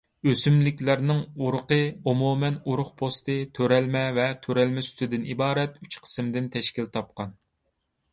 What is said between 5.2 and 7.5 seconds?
ئىبارەت ئۈچ قىسىمدىن تەشكىل تاپقان.